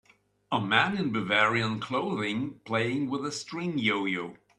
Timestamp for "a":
0.51-0.59, 3.23-3.31